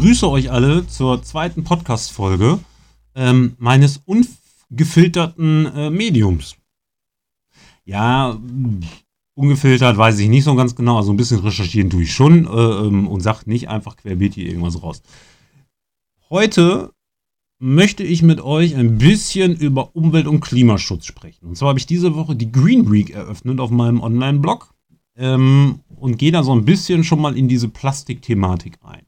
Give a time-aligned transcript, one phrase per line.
[0.00, 2.58] begrüße euch alle zur zweiten Podcast-Folge
[3.14, 6.56] ähm, meines ungefilterten äh, Mediums.
[7.84, 8.40] Ja,
[9.34, 12.48] ungefiltert weiß ich nicht so ganz genau, also ein bisschen recherchieren tue ich schon äh,
[12.48, 15.02] ähm, und sage nicht einfach querbeet hier irgendwas raus.
[16.30, 16.94] Heute
[17.58, 21.46] möchte ich mit euch ein bisschen über Umwelt- und Klimaschutz sprechen.
[21.46, 24.72] Und zwar habe ich diese Woche die Green Week eröffnet auf meinem Online-Blog
[25.18, 29.02] ähm, und gehe da so ein bisschen schon mal in diese Plastikthematik rein.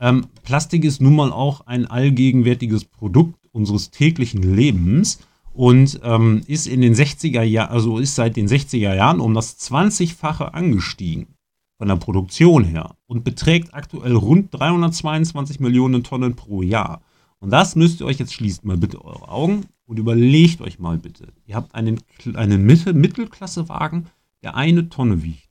[0.00, 5.18] Ähm, Plastik ist nun mal auch ein allgegenwärtiges Produkt unseres täglichen Lebens
[5.52, 9.58] und ähm, ist in den 60er Jahren, also ist seit den 60er Jahren um das
[9.58, 11.34] 20-fache angestiegen
[11.78, 17.02] von der Produktion her und beträgt aktuell rund 322 Millionen Tonnen pro Jahr.
[17.40, 20.98] Und das müsst ihr euch jetzt schließt mal bitte eure Augen und überlegt euch mal
[20.98, 21.32] bitte.
[21.46, 22.00] Ihr habt einen,
[22.34, 24.06] einen Mittel, Mittelklassewagen,
[24.42, 25.48] der eine Tonne wiegt.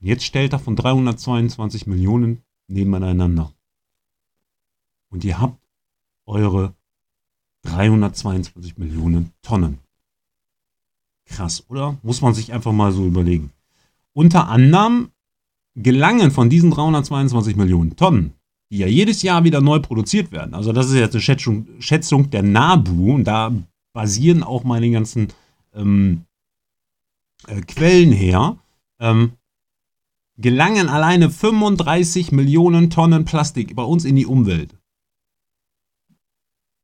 [0.00, 3.52] Jetzt stellt er von 322 Millionen nebeneinander.
[5.10, 5.58] Und ihr habt
[6.26, 6.74] eure
[7.62, 9.78] 322 Millionen Tonnen.
[11.26, 11.96] Krass, oder?
[12.02, 13.50] Muss man sich einfach mal so überlegen.
[14.12, 15.10] Unter anderem
[15.74, 18.32] gelangen von diesen 322 Millionen Tonnen,
[18.70, 22.30] die ja jedes Jahr wieder neu produziert werden, also das ist jetzt eine Schätzung, Schätzung
[22.30, 23.52] der NABU, und da
[23.92, 25.28] basieren auch meine ganzen
[25.74, 26.22] ähm,
[27.46, 28.56] äh, Quellen her,
[29.00, 29.32] ähm,
[30.38, 34.74] gelangen alleine 35 Millionen Tonnen Plastik bei uns in die Umwelt.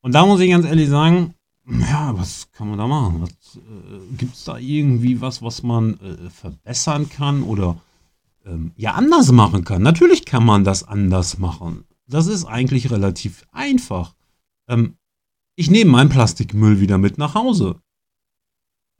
[0.00, 1.34] Und da muss ich ganz ehrlich sagen,
[1.66, 3.22] ja, was kann man da machen?
[3.24, 7.80] Äh, Gibt es da irgendwie was, was man äh, verbessern kann oder
[8.44, 9.82] ähm, ja anders machen kann?
[9.82, 11.84] Natürlich kann man das anders machen.
[12.08, 14.14] Das ist eigentlich relativ einfach.
[14.68, 14.96] Ähm,
[15.54, 17.76] ich nehme meinen Plastikmüll wieder mit nach Hause.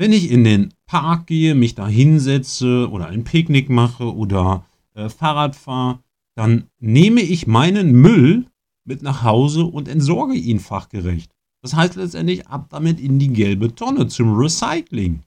[0.02, 5.08] Wenn ich in den Park gehe, mich da hinsetze oder ein Picknick mache oder äh,
[5.08, 6.00] Fahrrad fahre,
[6.34, 8.46] dann nehme ich meinen Müll
[8.84, 11.30] mit nach Hause und entsorge ihn fachgerecht.
[11.60, 15.22] Das heißt letztendlich ab damit in die gelbe Tonne zum Recycling.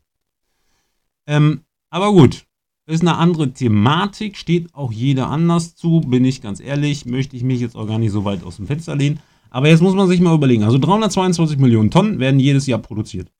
[1.25, 2.46] Ähm, aber gut,
[2.86, 7.44] ist eine andere Thematik, steht auch jeder anders zu, bin ich ganz ehrlich, möchte ich
[7.44, 9.22] mich jetzt auch gar nicht so weit aus dem Fenster lehnen.
[9.50, 13.31] Aber jetzt muss man sich mal überlegen, also 322 Millionen Tonnen werden jedes Jahr produziert.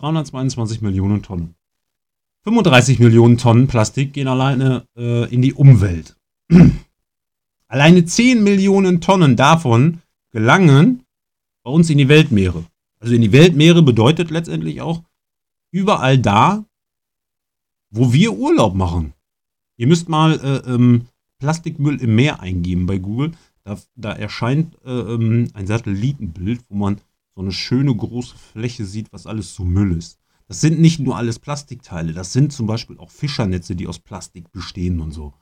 [0.00, 1.54] 322 Millionen Tonnen.
[2.44, 6.16] 35 Millionen Tonnen Plastik gehen alleine äh, in die Umwelt.
[7.68, 10.00] Alleine 10 Millionen Tonnen davon
[10.30, 11.04] gelangen
[11.62, 12.64] bei uns in die Weltmeere.
[13.00, 15.02] Also in die Weltmeere bedeutet letztendlich auch
[15.70, 16.64] überall da,
[17.90, 19.12] wo wir Urlaub machen.
[19.76, 21.06] Ihr müsst mal äh, ähm,
[21.38, 23.32] Plastikmüll im Meer eingeben bei Google.
[23.64, 27.00] Da, da erscheint äh, ähm, ein Satellitenbild, wo man
[27.38, 30.18] so eine schöne große Fläche sieht, was alles so Müll ist.
[30.48, 34.50] Das sind nicht nur alles Plastikteile, das sind zum Beispiel auch Fischernetze, die aus Plastik
[34.50, 35.34] bestehen und so.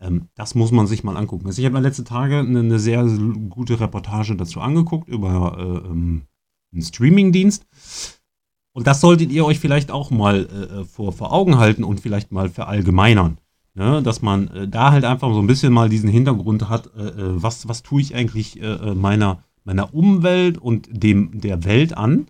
[0.00, 1.46] Ähm, das muss man sich mal angucken.
[1.46, 3.04] Also ich habe mir letzte Tage eine, eine, sehr
[3.50, 6.22] gute Reportage dazu angeguckt über äh, ähm,
[6.72, 7.66] einen Streamingdienst.
[8.72, 12.00] Und das solltet ihr euch vielleicht auch mal äh, äh, vor, vor Augen halten und
[12.00, 13.36] vielleicht mal verallgemeinern.
[13.74, 14.02] Ne?
[14.02, 17.42] Dass man äh, da halt einfach so ein bisschen mal diesen Hintergrund hat, äh, äh
[17.42, 18.58] was, was tue ich eigentlich
[18.94, 22.26] meiner, meiner Umwelt und dem der Welt an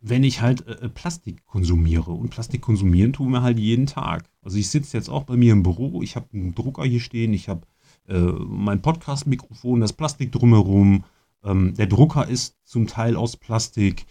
[0.00, 2.12] wenn ich halt äh, Plastik konsumiere.
[2.12, 4.24] Und Plastik konsumieren tun wir halt jeden Tag.
[4.42, 7.32] Also ich sitze jetzt auch bei mir im Büro, ich habe einen Drucker hier stehen,
[7.34, 7.66] ich habe
[8.08, 11.04] äh, mein Podcast-Mikrofon, das Plastik drumherum.
[11.44, 14.06] Ähm, der Drucker ist zum Teil aus Plastik.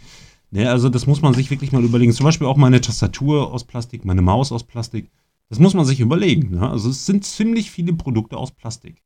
[0.51, 2.13] Ne, also das muss man sich wirklich mal überlegen.
[2.13, 5.09] Zum Beispiel auch meine Tastatur aus Plastik, meine Maus aus Plastik.
[5.49, 6.51] Das muss man sich überlegen.
[6.51, 6.69] Ne?
[6.69, 9.01] Also es sind ziemlich viele Produkte aus Plastik.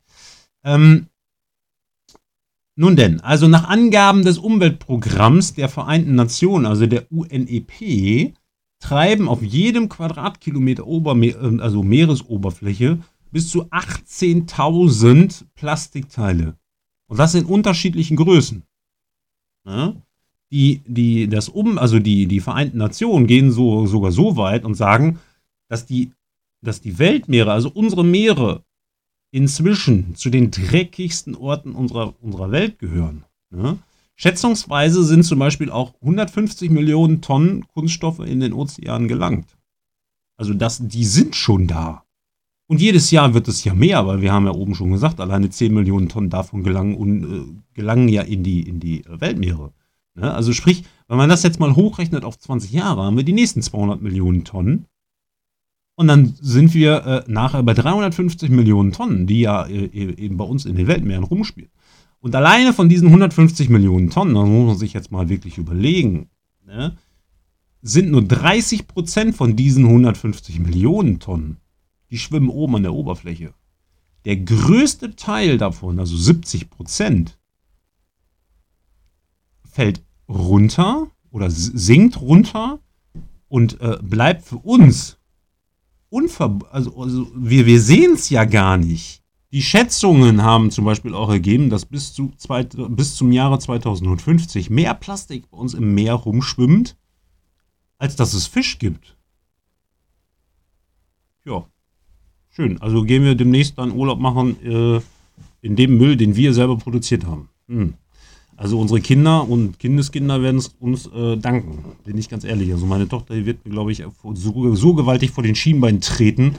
[0.66, 1.08] Ähm,
[2.76, 8.34] nun denn, also nach Angaben des Umweltprogramms der Vereinten Nationen, also der UNEP,
[8.80, 13.00] treiben auf jedem Quadratkilometer Oberme also Meeresoberfläche
[13.32, 16.58] bis zu 18.000 Plastikteile.
[17.08, 18.64] Und das in unterschiedlichen Größen.
[19.66, 19.96] Ja?
[20.52, 24.76] Die, die, das um, also die, die Vereinten Nationen gehen so, sogar so weit und
[24.76, 25.20] sagen,
[25.68, 26.12] dass die,
[26.62, 28.64] dass die Weltmeere, also unsere Meere,
[29.34, 33.26] inzwischen zu den dreckigsten Orten unserer, unserer Welt gehören.
[33.50, 33.80] Ne?
[34.16, 39.58] Schätzungsweise sind zum Beispiel auch 150 Millionen Tonnen Kunststoffe in den Ozeanen gelangt.
[40.38, 42.04] Also das, die sind schon da.
[42.68, 45.50] Und jedes Jahr wird es ja mehr, weil wir haben ja oben schon gesagt, alleine
[45.50, 49.74] 10 Millionen Tonnen davon gelangen, und, äh, gelangen ja in die, in die Weltmeere.
[50.14, 50.32] Ne?
[50.32, 53.64] Also sprich, wenn man das jetzt mal hochrechnet auf 20 Jahre, haben wir die nächsten
[53.64, 54.86] 200 Millionen Tonnen.
[55.96, 60.46] Und dann sind wir äh, nachher bei 350 Millionen Tonnen, die ja äh, eben bei
[60.46, 61.70] uns in den Weltmeeren rumspielen.
[62.20, 66.30] Und alleine von diesen 150 Millionen Tonnen, das muss man sich jetzt mal wirklich überlegen,
[66.66, 66.98] ne,
[67.82, 71.58] sind nur 30 Prozent von diesen 150 Millionen Tonnen,
[72.10, 73.54] die schwimmen oben an der Oberfläche.
[74.26, 77.38] der größte Teil davon, also 70 Prozent,
[79.70, 82.80] fällt runter oder sinkt runter
[83.50, 85.18] und äh, bleibt für uns
[86.14, 89.22] unver also, also wir, wir sehen es ja gar nicht.
[89.52, 94.70] Die Schätzungen haben zum Beispiel auch ergeben, dass bis, zu zwei, bis zum Jahre 2050
[94.70, 96.96] mehr Plastik bei uns im Meer rumschwimmt,
[97.98, 99.16] als dass es Fisch gibt.
[101.46, 101.68] Ja,
[102.50, 102.82] schön.
[102.82, 105.02] Also gehen wir demnächst dann Urlaub machen äh,
[105.62, 107.50] in dem Müll, den wir selber produziert haben.
[107.68, 107.94] Hm.
[108.56, 112.72] Also unsere Kinder und Kindeskinder werden es uns äh, danken, bin ich ganz ehrlich.
[112.72, 114.04] Also meine Tochter wird mir, glaube ich,
[114.36, 116.56] so, so, gewaltig vor den Schienbein treten,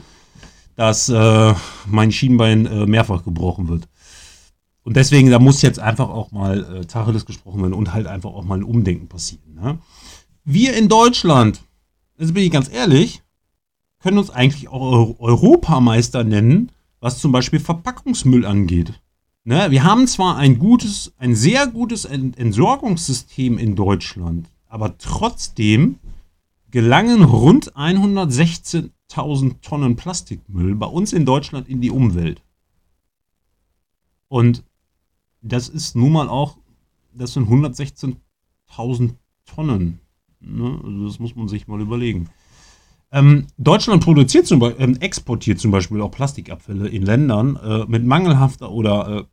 [0.77, 1.55] dass äh,
[1.87, 3.89] mein Schienbein äh, mehrfach gebrochen wird.
[4.83, 8.31] Und deswegen, da muss jetzt einfach auch mal äh, Tacheles gesprochen werden und halt einfach
[8.31, 9.55] auch mal ein Umdenken passieren.
[9.55, 9.79] Ne?
[10.45, 11.63] Wir in Deutschland,
[12.19, 13.23] jetzt bin ich ganz ehrlich,
[14.01, 16.71] können uns eigentlich auch Europameister nennen,
[17.01, 19.01] was zum Beispiel Verpackungsmüll angeht.
[19.47, 25.99] Ne, wir haben zwar ein gutes, ein sehr gutes Entsorgungssystem in Deutschland, aber trotzdem
[26.71, 32.43] gelangen rund 116.000 Tonnen Plastikmüll bei uns in Deutschland in die Umwelt.
[34.29, 34.65] Und
[35.43, 36.57] das ist nun mal auch,
[37.13, 39.15] das sind 116.000
[39.45, 40.01] Tonnen.
[40.41, 40.81] Ne?
[40.83, 42.31] Also das muss man sich mal überlegen.
[43.13, 48.05] Ähm, Deutschland produziert zum Beispiel, äh, exportiert zum Beispiel auch Plastikabfälle in Ländern äh, mit
[48.05, 49.25] mangelhafter oder äh,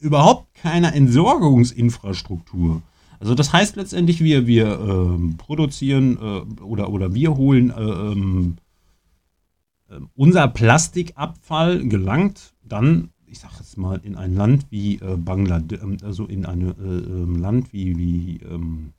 [0.00, 2.82] überhaupt keiner Entsorgungsinfrastruktur.
[3.20, 8.56] Also das heißt letztendlich, wir, wir ähm, produzieren äh, oder, oder wir holen äh, ähm,
[9.90, 15.82] äh, unser Plastikabfall gelangt dann, ich sage jetzt mal, in ein Land wie äh, Bangladesch,
[15.82, 18.94] ähm, also in ein äh, ähm, Land wie, wie ähm,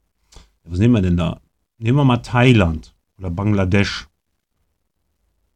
[0.64, 1.42] was nehmen wir denn da?
[1.80, 4.08] Nehmen wir mal Thailand oder Bangladesch.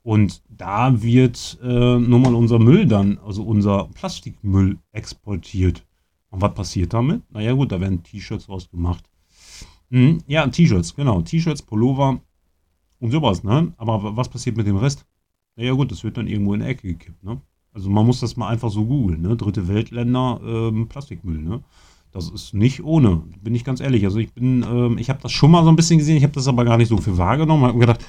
[0.06, 5.84] Und da wird äh, nur mal unser Müll dann, also unser Plastikmüll exportiert.
[6.30, 7.24] Und was passiert damit?
[7.32, 9.04] Naja gut, da werden T-Shirts rausgemacht.
[9.90, 11.24] Hm, ja, T-Shirts, genau.
[11.24, 12.22] T-Shirts, Pullover
[13.00, 13.74] und sowas, ne?
[13.78, 15.08] Aber was passiert mit dem Rest?
[15.56, 17.42] Naja gut, das wird dann irgendwo in die Ecke gekippt, ne?
[17.74, 19.36] Also man muss das mal einfach so googeln, ne?
[19.36, 21.64] Dritte Weltländer, ähm, Plastikmüll, ne?
[22.16, 24.06] Das ist nicht ohne, bin ich ganz ehrlich.
[24.06, 26.32] Also ich bin, ähm, ich habe das schon mal so ein bisschen gesehen, ich habe
[26.32, 27.64] das aber gar nicht so viel wahrgenommen.
[27.64, 28.06] Ich habe gedacht,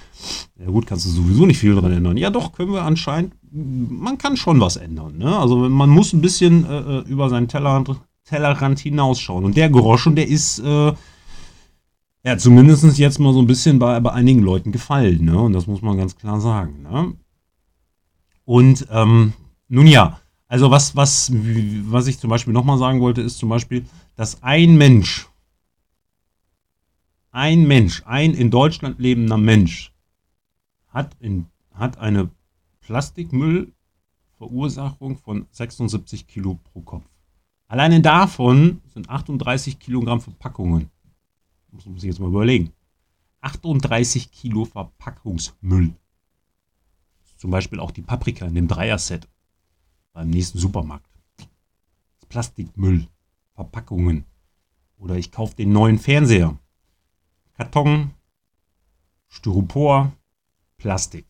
[0.60, 2.16] ja gut, kannst du sowieso nicht viel dran ändern.
[2.16, 5.18] Ja doch, können wir anscheinend, man kann schon was ändern.
[5.18, 5.36] Ne?
[5.36, 9.44] Also man muss ein bisschen äh, äh über seinen Tellerrand, Tellerrand hinausschauen.
[9.44, 10.92] Und der Groschen, der ist, äh,
[12.22, 15.24] ja, zumindest jetzt mal so ein bisschen bei, bei einigen Leuten gefallen.
[15.24, 15.36] Ne?
[15.36, 16.82] Und das muss man ganz klar sagen.
[16.82, 17.12] Ne?
[18.44, 19.32] Und ähm,
[19.68, 23.84] nun ja, also was, was, was ich zum Beispiel nochmal sagen wollte, ist zum Beispiel,
[24.14, 25.28] dass ein Mensch,
[27.32, 29.92] ein Mensch, ein in Deutschland lebender Mensch,
[30.88, 32.30] hat, in, hat eine
[32.80, 37.04] Plastikmüllverursachung von 76 Kilo pro Kopf.
[37.66, 40.90] Alleine davon sind 38 Kilogramm Verpackungen.
[41.72, 42.72] Muss man sich jetzt mal überlegen.
[43.40, 45.92] 38 Kilo Verpackungsmüll.
[47.36, 49.28] Zum Beispiel auch die Paprika in dem Dreier-Set
[50.16, 51.10] beim nächsten Supermarkt.
[52.30, 53.06] Plastikmüll,
[53.54, 54.24] Verpackungen.
[54.96, 56.58] Oder ich kaufe den neuen Fernseher.
[57.52, 58.12] Karton,
[59.28, 60.12] Styropor,
[60.78, 61.26] Plastik.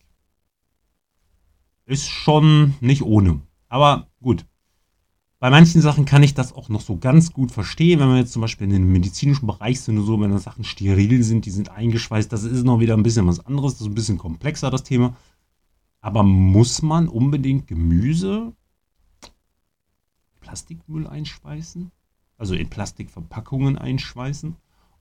[1.85, 3.41] Ist schon nicht ohne.
[3.67, 4.45] Aber gut.
[5.39, 8.31] Bei manchen Sachen kann ich das auch noch so ganz gut verstehen, wenn wir jetzt
[8.31, 11.51] zum Beispiel in den medizinischen Bereich sind und so, wenn da Sachen steril sind, die
[11.51, 14.71] sind eingeschweißt, das ist noch wieder ein bisschen was anderes, das ist ein bisschen komplexer,
[14.71, 15.17] das Thema.
[15.99, 18.53] Aber muss man unbedingt Gemüse
[20.47, 21.91] Plastikmüll einschweißen,
[22.37, 24.55] also in Plastikverpackungen einschweißen.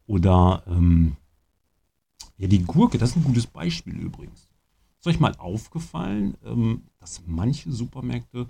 [0.07, 1.17] Oder ähm,
[2.37, 4.49] ja, die Gurke, das ist ein gutes Beispiel übrigens.
[4.99, 8.49] Ist euch mal aufgefallen, ähm, dass manche Supermärkte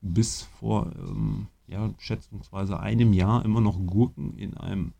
[0.00, 4.94] bis vor ähm, ja, schätzungsweise einem Jahr immer noch Gurken in einem,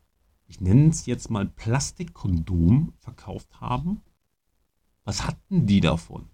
[0.47, 4.01] ich nenne es jetzt mal Plastikkondom verkauft haben?
[5.05, 6.25] Was hatten die davon?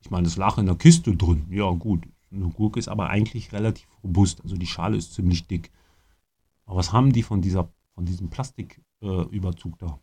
[0.00, 1.46] Ich meine, es lag in der Kiste drin.
[1.50, 5.70] Ja, gut, eine Gurke ist aber eigentlich relativ robust, also die Schale ist ziemlich dick.
[6.64, 9.98] Aber was haben die von, dieser, von diesem Plastiküberzug äh, da?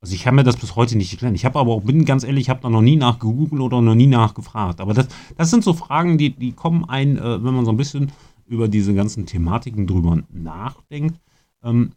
[0.00, 1.34] Also ich kann mir das bis heute nicht erklären.
[1.34, 3.94] Ich habe aber auch, bin ganz ehrlich, ich habe da noch nie nachgegoogelt oder noch
[3.94, 4.82] nie nachgefragt.
[4.82, 7.78] Aber das, das sind so Fragen, die, die kommen ein, äh, wenn man so ein
[7.78, 8.12] bisschen
[8.46, 11.18] über diese ganzen Thematiken drüber nachdenkt.
[11.62, 11.92] Ähm,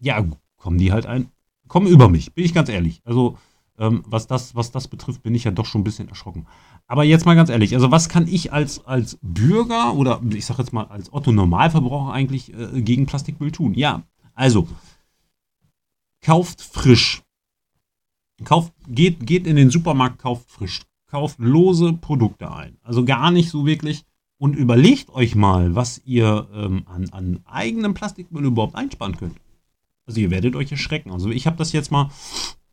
[0.00, 0.24] ja,
[0.56, 1.28] kommen die halt ein,
[1.68, 3.02] kommen über mich, bin ich ganz ehrlich.
[3.04, 3.36] Also
[3.82, 6.46] ähm, was, das, was das betrifft, bin ich ja doch schon ein bisschen erschrocken.
[6.86, 10.62] Aber jetzt mal ganz ehrlich, also was kann ich als, als Bürger oder ich sage
[10.62, 13.74] jetzt mal als Otto Normalverbraucher eigentlich äh, gegen Plastikmüll tun?
[13.74, 14.68] Ja, also
[16.20, 17.22] kauft frisch.
[18.44, 20.82] Kauft, geht, geht in den Supermarkt, kauft frisch.
[21.10, 22.78] kauft lose Produkte ein.
[22.82, 24.04] Also gar nicht so wirklich.
[24.38, 29.36] Und überlegt euch mal, was ihr ähm, an, an eigenem Plastikmüll überhaupt einsparen könnt.
[30.06, 31.10] Also ihr werdet euch erschrecken.
[31.10, 32.10] Also ich habe das jetzt mal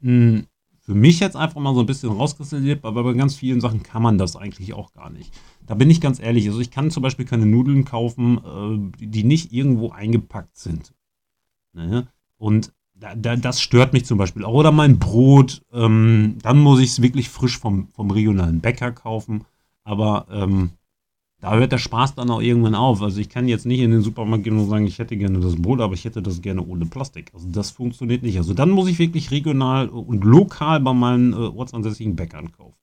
[0.02, 0.48] mh, hm,
[0.90, 4.02] für mich jetzt einfach mal so ein bisschen rauskristallisiert, aber bei ganz vielen Sachen kann
[4.02, 5.32] man das eigentlich auch gar nicht.
[5.68, 6.48] Da bin ich ganz ehrlich.
[6.48, 10.96] Also ich kann zum Beispiel keine Nudeln kaufen, äh, die nicht irgendwo eingepackt sind.
[11.74, 12.08] Ne?
[12.40, 14.44] Und da, da, das stört mich zum Beispiel.
[14.44, 19.46] Oder mein Brot, ähm, dann muss ich es wirklich frisch vom, vom regionalen Bäcker kaufen.
[19.84, 20.72] Aber ähm,
[21.42, 23.02] da hört der Spaß dann auch irgendwann auf.
[23.02, 25.56] Also ich kann jetzt nicht in den Supermarkt gehen und sagen, ich hätte gerne das
[25.56, 27.32] Brot, aber ich hätte das gerne ohne Plastik.
[27.34, 28.38] Also das funktioniert nicht.
[28.38, 32.76] Also dann muss ich wirklich regional und lokal bei meinen äh, ortsansässigen Bäckern kaufen.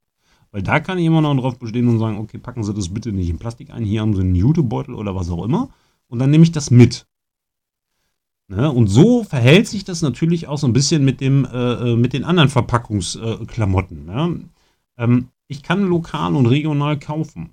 [0.53, 3.13] Weil da kann ich immer noch drauf bestehen und sagen, okay, packen Sie das bitte
[3.13, 5.69] nicht in Plastik ein, hier haben Sie einen Jutebeutel oder was auch immer.
[6.09, 7.07] Und dann nehme ich das mit.
[8.49, 8.71] Ne?
[8.71, 12.15] Und so verhält sich das natürlich auch so ein bisschen mit, dem, äh, äh mit
[12.15, 14.07] den anderen Verpackungsklamotten.
[14.07, 14.41] Ne?
[14.97, 17.53] Ähm, ich kann lokal und regional kaufen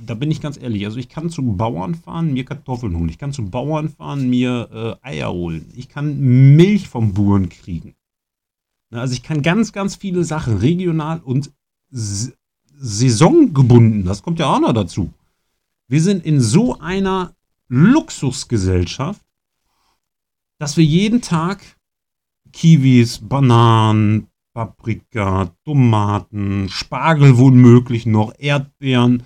[0.00, 3.08] da bin ich ganz ehrlich, also ich kann zum Bauern fahren, mir Kartoffeln holen.
[3.08, 5.72] Ich kann zum Bauern fahren, mir äh, Eier holen.
[5.76, 6.18] Ich kann
[6.56, 7.94] Milch vom Buren kriegen.
[8.90, 11.50] Also ich kann ganz, ganz viele Sachen regional und
[11.90, 15.12] saisongebunden, das kommt ja auch noch dazu.
[15.88, 17.34] Wir sind in so einer
[17.68, 19.20] Luxusgesellschaft,
[20.58, 21.62] dass wir jeden Tag
[22.52, 29.22] Kiwis, Bananen, Paprika, Tomaten, Spargel womöglich noch, Erdbeeren,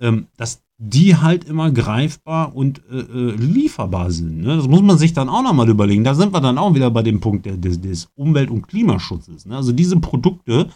[0.00, 4.42] ähm, dass die halt immer greifbar und äh, äh, lieferbar sind.
[4.42, 4.56] Ne?
[4.56, 6.04] Das muss man sich dann auch nochmal überlegen.
[6.04, 9.46] Da sind wir dann auch wieder bei dem Punkt des, des Umwelt- und Klimaschutzes.
[9.46, 9.56] Ne?
[9.56, 10.68] Also diese Produkte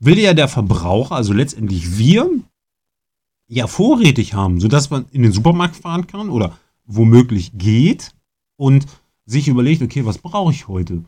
[0.00, 2.28] will ja der Verbraucher, also letztendlich wir,
[3.48, 8.12] ja vorrätig haben, sodass man in den Supermarkt fahren kann oder womöglich geht
[8.56, 8.86] und
[9.24, 11.04] sich überlegt, okay, was brauche ich heute?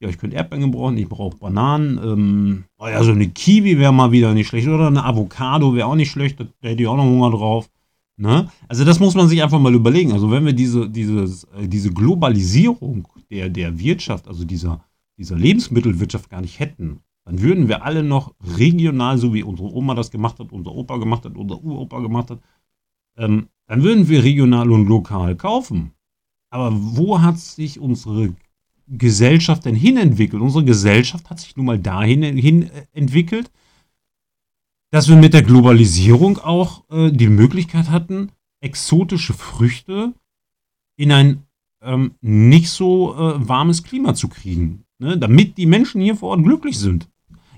[0.00, 1.98] Ja, ich könnte Erdbeeren gebrauchen, ich brauche Bananen.
[1.98, 4.68] Ähm, oh ja, so eine Kiwi wäre mal wieder nicht schlecht.
[4.68, 7.68] Oder eine Avocado wäre auch nicht schlecht, da hätte ich auch noch Hunger drauf.
[8.16, 8.48] Ne?
[8.66, 10.12] Also das muss man sich einfach mal überlegen.
[10.12, 14.84] Also wenn wir diese, dieses, äh, diese Globalisierung der, der Wirtschaft, also dieser,
[15.16, 19.94] dieser Lebensmittelwirtschaft gar nicht hätten, dann würden wir alle noch regional, so wie unsere Oma
[19.94, 22.40] das gemacht hat, unser Opa gemacht hat, unser Uropa gemacht hat,
[23.16, 25.92] ähm, dann würden wir regional und lokal kaufen.
[26.50, 28.34] Aber wo hat sich unsere
[28.90, 30.42] Gesellschaft denn hin entwickelt?
[30.42, 33.50] Unsere Gesellschaft hat sich nun mal dahin hin äh, entwickelt,
[34.90, 38.30] dass wir mit der Globalisierung auch äh, die Möglichkeit hatten,
[38.60, 40.14] exotische Früchte
[40.96, 41.42] in ein
[41.82, 45.16] ähm, nicht so äh, warmes Klima zu kriegen, ne?
[45.16, 47.08] damit die Menschen hier vor Ort glücklich sind.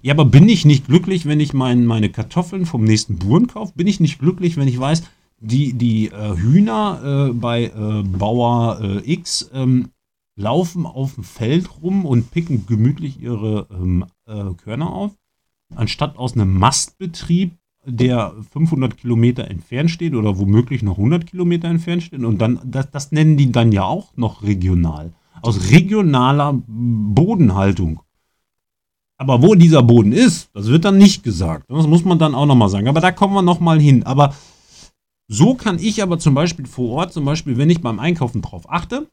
[0.03, 3.73] Ja, aber bin ich nicht glücklich, wenn ich mein, meine Kartoffeln vom nächsten Buren kaufe?
[3.77, 5.03] Bin ich nicht glücklich, wenn ich weiß,
[5.41, 9.91] die, die äh, Hühner äh, bei äh, Bauer X ähm,
[10.41, 15.13] laufen auf dem Feld rum und picken gemütlich ihre ähm, äh, Körner auf,
[15.75, 17.53] anstatt aus einem Mastbetrieb,
[17.87, 22.21] der 500 Kilometer entfernt steht oder womöglich noch 100 Kilometer entfernt steht.
[22.25, 25.13] Und dann, das, das nennen die dann ja auch noch regional.
[25.41, 28.03] Aus regionaler Bodenhaltung.
[29.17, 31.71] Aber wo dieser Boden ist, das wird dann nicht gesagt.
[31.71, 32.89] Das muss man dann auch nochmal sagen.
[32.89, 34.03] Aber da kommen wir nochmal hin.
[34.03, 34.35] Aber
[35.29, 38.71] so kann ich aber zum Beispiel vor Ort, zum Beispiel, wenn ich beim Einkaufen drauf
[38.71, 39.09] achte,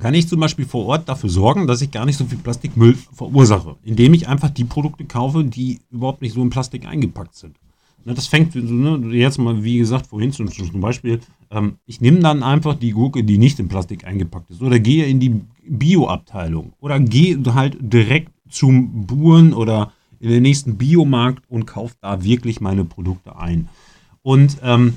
[0.00, 2.96] kann ich zum Beispiel vor Ort dafür sorgen, dass ich gar nicht so viel Plastikmüll
[3.12, 7.56] verursache, indem ich einfach die Produkte kaufe, die überhaupt nicht so in Plastik eingepackt sind.
[8.04, 10.48] Ne, das fängt ne, jetzt mal, wie gesagt, vorhin zum,
[10.80, 11.20] Beispiel,
[11.50, 15.06] ähm, ich nehme dann einfach die Gurke, die nicht in Plastik eingepackt ist, oder gehe
[15.06, 21.66] in die Bio-Abteilung oder gehe halt direkt zum Buren oder in den nächsten Biomarkt und
[21.66, 23.68] kaufe da wirklich meine Produkte ein.
[24.22, 24.94] Und ähm,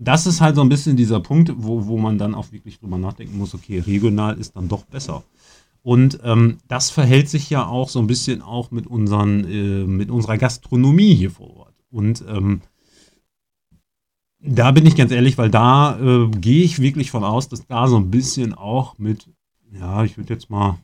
[0.00, 2.96] das ist halt so ein bisschen dieser Punkt, wo, wo man dann auch wirklich drüber
[2.96, 5.22] nachdenken muss, okay, regional ist dann doch besser.
[5.82, 10.10] Und ähm, das verhält sich ja auch so ein bisschen auch mit, unseren, äh, mit
[10.10, 11.74] unserer Gastronomie hier vor Ort.
[11.90, 12.62] Und ähm,
[14.40, 17.86] da bin ich ganz ehrlich, weil da äh, gehe ich wirklich von aus, dass da
[17.86, 19.28] so ein bisschen auch mit,
[19.70, 20.78] ja, ich würde jetzt mal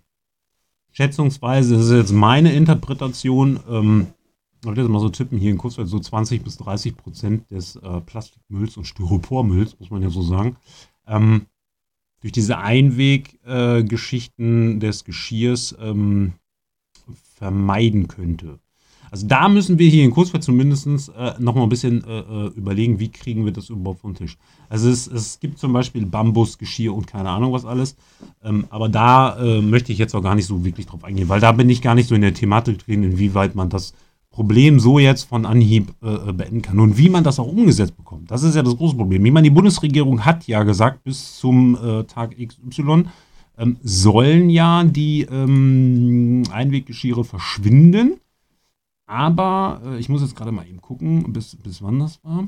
[0.92, 4.06] schätzungsweise, das ist jetzt meine Interpretation, ähm,
[4.60, 7.76] ich wollte jetzt mal so tippen, hier in Kurzwald so 20 bis 30 Prozent des
[7.76, 10.56] äh, Plastikmülls und Styropormülls, muss man ja so sagen,
[11.06, 11.46] ähm,
[12.20, 16.32] durch diese Einweggeschichten äh, des Geschirrs ähm,
[17.36, 18.58] vermeiden könnte.
[19.10, 22.46] Also da müssen wir hier in Kurzwald zumindest äh, noch mal ein bisschen äh, äh,
[22.56, 24.36] überlegen, wie kriegen wir das überhaupt vom Tisch.
[24.68, 27.96] Also es, es gibt zum Beispiel Bambus, Geschirr und keine Ahnung was alles.
[28.42, 31.40] Ähm, aber da äh, möchte ich jetzt auch gar nicht so wirklich drauf eingehen, weil
[31.40, 33.94] da bin ich gar nicht so in der Thematik drin, inwieweit man das
[34.36, 36.78] Problem so jetzt von Anhieb äh, beenden kann.
[36.78, 39.24] Und wie man das auch umgesetzt bekommt, das ist ja das große Problem.
[39.24, 43.04] Ich meine, die Bundesregierung hat ja gesagt, bis zum äh, Tag XY
[43.56, 48.20] ähm, sollen ja die ähm, Einweggeschirre verschwinden.
[49.06, 52.46] aber äh, ich muss jetzt gerade mal eben gucken, bis, bis wann das war.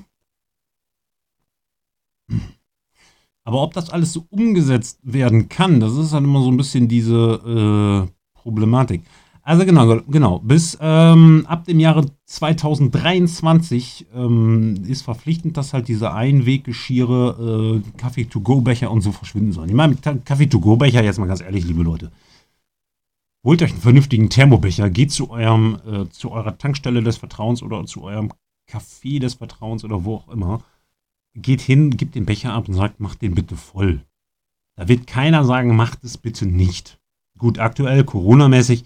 [3.45, 6.87] Aber ob das alles so umgesetzt werden kann, das ist halt immer so ein bisschen
[6.87, 9.01] diese äh, Problematik.
[9.49, 10.41] Also genau, genau.
[10.41, 18.91] Bis ähm, ab dem Jahre 2023 ähm, ist verpflichtend, dass halt diese Einweggeschirre, äh, Kaffee-to-go-Becher
[18.91, 19.71] und so verschwinden sollen.
[19.71, 22.13] Ich meine, Kaffee-to-go-Becher, jetzt mal ganz ehrlich, liebe Leute.
[23.43, 27.83] Holt euch einen vernünftigen Thermobecher, geht zu eurem, äh, zu eurer Tankstelle des Vertrauens oder
[27.87, 28.31] zu eurem
[28.71, 30.63] Café des Vertrauens oder wo auch immer.
[31.35, 34.03] Geht hin, gibt den Becher ab und sagt, macht den bitte voll.
[34.77, 37.01] Da wird keiner sagen, macht es bitte nicht.
[37.39, 38.85] Gut, aktuell, Corona-mäßig,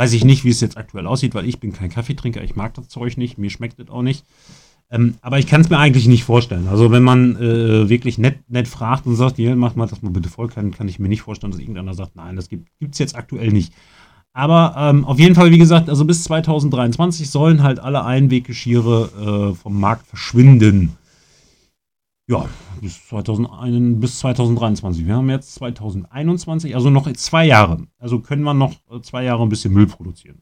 [0.00, 2.72] weiß ich nicht, wie es jetzt aktuell aussieht, weil ich bin kein Kaffeetrinker, ich mag
[2.72, 4.24] das Zeug nicht, mir schmeckt es auch nicht.
[4.90, 6.68] Ähm, aber ich kann es mir eigentlich nicht vorstellen.
[6.68, 10.10] Also wenn man äh, wirklich nett, nett fragt und sagt, hier, mach mal das mal
[10.10, 12.98] bitte voll, kann, kann ich mir nicht vorstellen, dass irgendeiner sagt, nein, das gibt es
[12.98, 13.74] jetzt aktuell nicht.
[14.32, 19.54] Aber ähm, auf jeden Fall, wie gesagt, also bis 2023 sollen halt alle Einweggeschirre äh,
[19.54, 20.96] vom Markt verschwinden.
[22.30, 22.48] Ja,
[22.80, 25.04] bis, 2001, bis 2023.
[25.04, 27.88] Wir haben jetzt 2021, also noch zwei Jahre.
[27.98, 30.40] Also können wir noch äh, zwei Jahre ein bisschen Müll produzieren.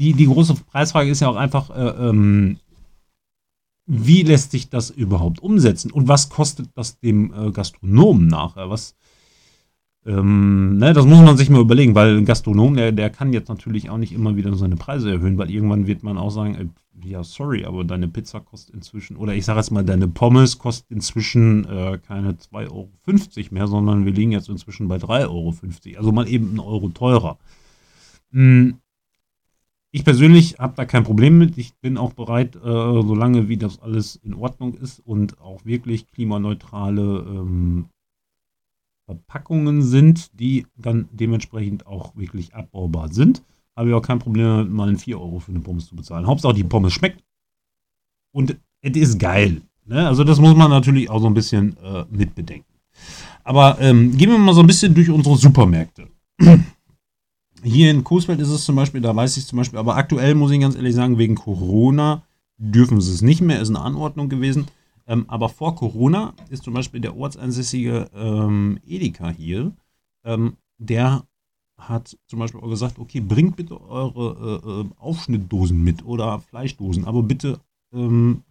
[0.00, 2.58] Die, die große Preisfrage ist ja auch einfach, äh, ähm,
[3.86, 8.68] wie lässt sich das überhaupt umsetzen und was kostet das dem äh, Gastronomen nachher?
[8.68, 8.96] Was,
[10.04, 13.48] ähm, ne, das muss man sich mal überlegen, weil ein Gastronom, der, der kann jetzt
[13.48, 16.66] natürlich auch nicht immer wieder seine Preise erhöhen, weil irgendwann wird man auch sagen, äh,
[17.06, 20.90] ja, sorry, aber deine Pizza kostet inzwischen, oder ich sage jetzt mal, deine Pommes kostet
[20.90, 22.90] inzwischen äh, keine 2,50 Euro
[23.50, 25.54] mehr, sondern wir liegen jetzt inzwischen bei 3,50 Euro.
[25.98, 27.38] Also mal eben einen Euro teurer.
[28.32, 28.78] Hm,
[29.92, 31.56] ich persönlich habe da kein Problem mit.
[31.56, 36.10] Ich bin auch bereit, äh, solange wie das alles in Ordnung ist und auch wirklich
[36.10, 37.86] klimaneutrale ähm,
[39.06, 43.42] Verpackungen sind, die dann dementsprechend auch wirklich abbaubar sind,
[43.76, 46.26] habe ich auch kein Problem, mal einen 4 Euro für eine Pommes zu bezahlen.
[46.26, 47.22] Hauptsache die Pommes schmeckt
[48.32, 49.62] und es ist geil.
[49.84, 50.06] Ne?
[50.06, 52.72] Also das muss man natürlich auch so ein bisschen äh, mitbedenken.
[53.44, 56.08] Aber ähm, gehen wir mal so ein bisschen durch unsere Supermärkte.
[57.62, 60.50] Hier in Coesfeld ist es zum Beispiel, da weiß ich zum Beispiel, aber aktuell muss
[60.50, 62.22] ich ganz ehrlich sagen, wegen Corona
[62.58, 64.66] dürfen sie es nicht mehr, ist eine Anordnung gewesen.
[65.06, 69.72] Ähm, aber vor Corona ist zum Beispiel der ortsansässige ähm, Edeka hier,
[70.24, 71.24] ähm, der
[71.78, 77.04] hat zum Beispiel auch gesagt, okay, bringt bitte eure äh, äh Aufschnittdosen mit oder Fleischdosen,
[77.04, 77.60] aber bitte
[77.92, 78.42] ähm,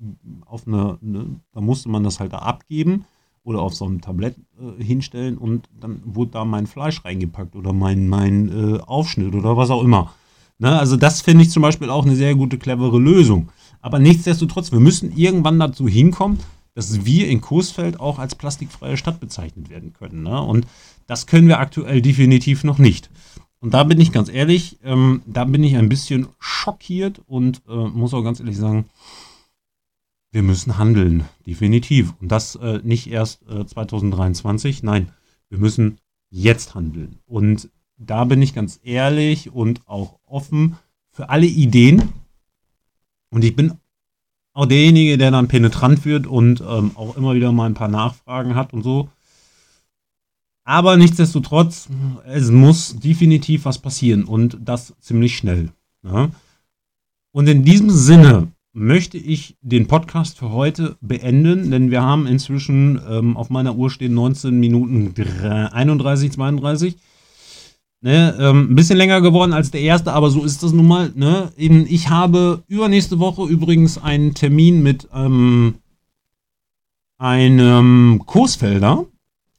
[0.45, 3.05] auf eine, ne, da musste man das halt da abgeben
[3.43, 7.73] oder auf so ein Tablett äh, hinstellen und dann wurde da mein Fleisch reingepackt oder
[7.73, 10.13] mein, mein äh, Aufschnitt oder was auch immer.
[10.57, 10.77] Ne?
[10.77, 13.49] Also das finde ich zum Beispiel auch eine sehr gute, clevere Lösung.
[13.81, 16.39] Aber nichtsdestotrotz, wir müssen irgendwann dazu hinkommen,
[16.75, 20.23] dass wir in Coesfeld auch als plastikfreie Stadt bezeichnet werden können.
[20.23, 20.39] Ne?
[20.39, 20.67] Und
[21.07, 23.09] das können wir aktuell definitiv noch nicht.
[23.59, 27.87] Und da bin ich ganz ehrlich, ähm, da bin ich ein bisschen schockiert und äh,
[27.87, 28.85] muss auch ganz ehrlich sagen,
[30.31, 32.13] wir müssen handeln, definitiv.
[32.21, 35.09] Und das äh, nicht erst äh, 2023, nein,
[35.49, 35.97] wir müssen
[36.29, 37.19] jetzt handeln.
[37.25, 40.75] Und da bin ich ganz ehrlich und auch offen
[41.09, 42.09] für alle Ideen.
[43.29, 43.75] Und ich bin
[44.55, 48.55] auch derjenige, der dann penetrant wird und ähm, auch immer wieder mal ein paar Nachfragen
[48.55, 49.09] hat und so.
[50.63, 51.89] Aber nichtsdestotrotz,
[52.25, 55.69] es muss definitiv was passieren und das ziemlich schnell.
[56.03, 56.29] Ja?
[57.33, 62.99] Und in diesem Sinne möchte ich den Podcast für heute beenden, denn wir haben inzwischen
[63.09, 65.13] ähm, auf meiner Uhr stehen 19 Minuten
[65.43, 66.95] 31, 32.
[68.05, 71.11] Ne, ähm, ein bisschen länger geworden als der erste, aber so ist das nun mal.
[71.15, 71.51] Ne?
[71.57, 75.79] Ich habe übernächste Woche übrigens einen Termin mit ähm,
[77.17, 79.05] einem Kursfelder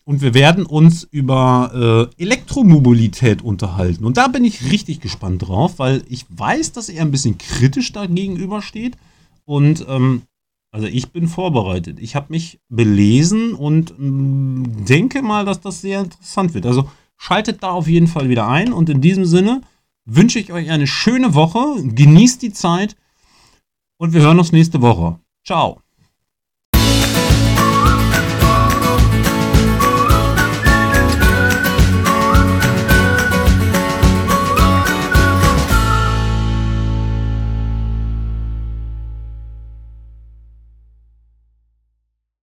[0.05, 4.05] und wir werden uns über äh, Elektromobilität unterhalten.
[4.05, 7.91] Und da bin ich richtig gespannt drauf, weil ich weiß, dass er ein bisschen kritisch
[7.91, 8.97] dagegenüber steht.
[9.45, 10.23] Und ähm,
[10.71, 11.99] also ich bin vorbereitet.
[11.99, 16.67] Ich habe mich belesen und ähm, denke mal, dass das sehr interessant wird.
[16.67, 18.73] Also schaltet da auf jeden Fall wieder ein.
[18.73, 19.63] Und in diesem Sinne
[20.05, 21.83] wünsche ich euch eine schöne Woche.
[21.83, 22.97] Genießt die Zeit
[23.99, 25.19] und wir hören uns nächste Woche.
[25.45, 25.81] Ciao.